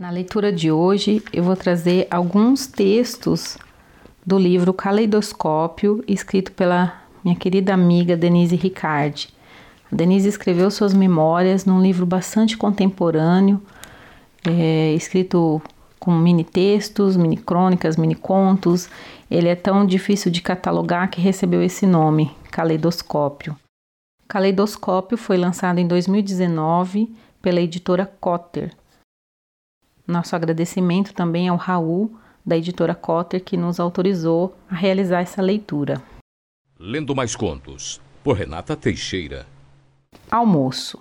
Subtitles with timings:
[0.00, 3.58] Na leitura de hoje, eu vou trazer alguns textos
[4.24, 9.28] do livro Caleidoscópio, escrito pela minha querida amiga Denise Ricardi.
[9.92, 13.60] A Denise escreveu suas memórias num livro bastante contemporâneo,
[14.48, 15.60] é, escrito
[15.98, 18.88] com mini textos, mini crônicas, mini contos.
[19.30, 23.54] Ele é tão difícil de catalogar que recebeu esse nome, Caleidoscópio.
[24.26, 28.79] Caleidoscópio foi lançado em 2019 pela editora Cotter
[30.10, 36.02] nosso agradecimento também ao Raul, da editora Cotter, que nos autorizou a realizar essa leitura.
[36.78, 39.46] Lendo mais contos, por Renata Teixeira.
[40.30, 40.98] Almoço.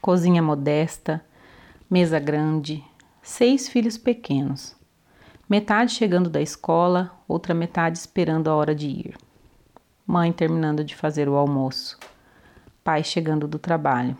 [0.00, 1.24] Cozinha modesta,
[1.90, 2.84] mesa grande,
[3.22, 4.76] seis filhos pequenos.
[5.48, 9.16] Metade chegando da escola, outra metade esperando a hora de ir.
[10.06, 11.98] Mãe terminando de fazer o almoço.
[12.82, 14.16] Pai chegando do trabalho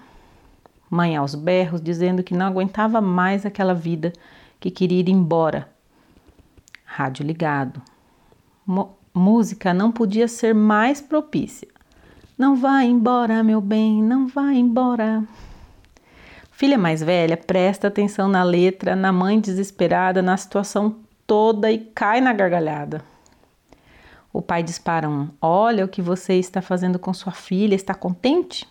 [0.92, 4.12] mãe aos berros, dizendo que não aguentava mais aquela vida,
[4.60, 5.66] que queria ir embora.
[6.84, 7.80] Rádio ligado.
[8.66, 11.68] Mo música não podia ser mais propícia.
[12.36, 15.22] Não vá embora, meu bem, não vá embora.
[16.50, 22.20] Filha mais velha presta atenção na letra, na mãe desesperada, na situação toda e cai
[22.20, 23.02] na gargalhada.
[24.30, 28.66] O pai dispara um: Olha o que você está fazendo com sua filha, está contente?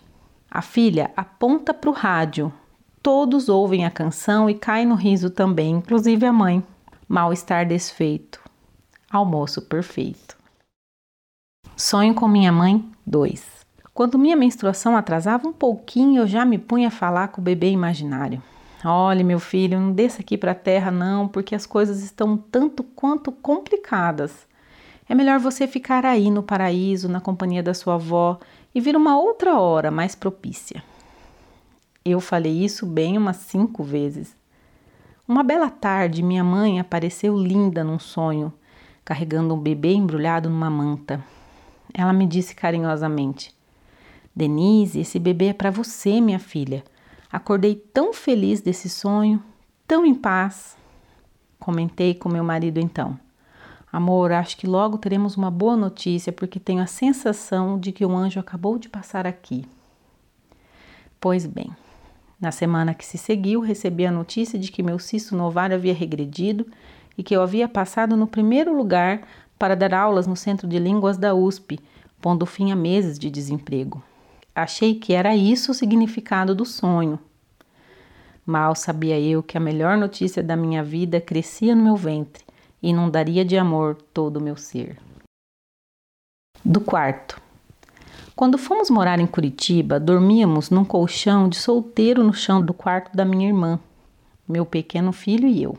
[0.54, 2.52] A filha aponta para o rádio.
[3.02, 6.62] Todos ouvem a canção e caem no riso também, inclusive a mãe.
[7.08, 8.38] Mal-estar desfeito.
[9.10, 10.38] Almoço perfeito.
[11.78, 13.62] Sonho com minha mãe 2.
[13.94, 17.72] Quando minha menstruação atrasava um pouquinho, eu já me punha a falar com o bebê
[17.72, 18.44] imaginário.
[18.84, 22.84] Olhe, meu filho, não desça aqui para a terra não, porque as coisas estão tanto
[22.84, 24.46] quanto complicadas.
[25.08, 28.40] É melhor você ficar aí no paraíso, na companhia da sua avó,
[28.74, 30.84] e vir uma outra hora mais propícia.
[32.04, 34.36] Eu falei isso bem umas cinco vezes.
[35.28, 38.52] Uma bela tarde, minha mãe apareceu linda num sonho,
[39.06, 41.24] carregando um bebê embrulhado numa manta.
[41.94, 43.54] Ela me disse carinhosamente:
[44.36, 46.84] Denise, esse bebê é para você, minha filha.
[47.32, 49.42] Acordei tão feliz desse sonho,
[49.88, 50.76] tão em paz.
[51.60, 53.18] Comentei com meu marido então.
[53.92, 58.16] Amor, acho que logo teremos uma boa notícia, porque tenho a sensação de que um
[58.16, 59.66] anjo acabou de passar aqui.
[61.20, 61.76] Pois bem,
[62.40, 65.94] na semana que se seguiu, recebi a notícia de que meu cisto no ovário havia
[65.94, 66.66] regredido
[67.18, 69.24] e que eu havia passado no primeiro lugar
[69.60, 71.78] para dar aulas no Centro de Línguas da USP,
[72.22, 74.02] pondo fim a meses de desemprego.
[74.56, 77.20] Achei que era isso o significado do sonho.
[78.46, 82.44] Mal sabia eu que a melhor notícia da minha vida crescia no meu ventre
[82.82, 84.98] inundaria de amor todo o meu ser.
[86.64, 87.42] Do quarto.
[88.36, 93.26] Quando fomos morar em Curitiba, dormíamos num colchão de solteiro no chão do quarto da
[93.26, 93.80] minha irmã,
[94.48, 95.78] meu pequeno filho e eu.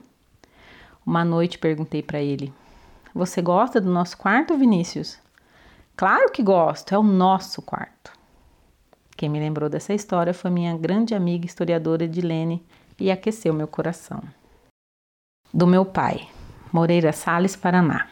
[1.04, 2.52] Uma noite perguntei para ele:
[3.14, 5.18] Você gosta do nosso quarto, Vinícius?
[5.96, 8.12] Claro que gosto, é o nosso quarto.
[9.16, 12.64] Quem me lembrou dessa história foi minha grande amiga historiadora Edilene
[12.98, 14.22] e aqueceu meu coração.
[15.52, 16.28] Do meu pai.
[16.72, 18.08] Moreira Salles, Paraná.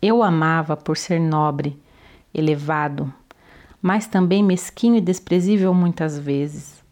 [0.00, 1.78] Eu amava por ser nobre,
[2.32, 3.12] elevado,
[3.82, 6.82] mas também mesquinho e desprezível muitas vezes.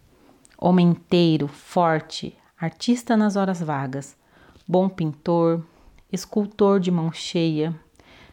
[0.58, 4.14] Homem inteiro, forte, artista nas horas vagas,
[4.68, 5.64] bom pintor,
[6.12, 7.74] escultor de mão cheia,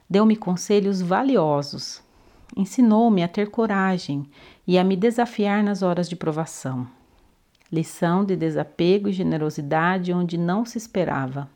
[0.09, 2.03] deu-me conselhos valiosos.
[2.57, 4.29] Ensinou-me a ter coragem
[4.67, 6.85] e a me desafiar nas horas de provação.
[7.71, 11.47] Lição de desapego e generosidade onde não se esperava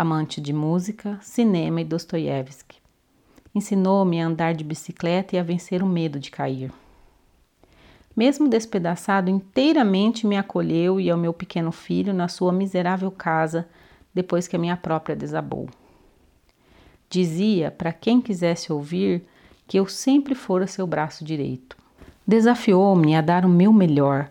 [0.00, 2.78] amante de música, cinema e Dostoiévski.
[3.54, 6.72] Ensinou-me a andar de bicicleta e a vencer o medo de cair.
[8.16, 13.68] Mesmo despedaçado, inteiramente me acolheu e ao meu pequeno filho na sua miserável casa
[14.14, 15.68] depois que a minha própria desabou.
[17.10, 19.22] Dizia para quem quisesse ouvir
[19.66, 21.76] que eu sempre fora seu braço direito.
[22.26, 24.30] Desafiou-me a dar o meu melhor,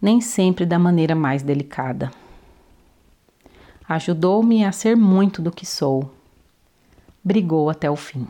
[0.00, 2.12] nem sempre da maneira mais delicada.
[3.90, 6.14] Ajudou-me a ser muito do que sou.
[7.24, 8.24] Brigou até o fim.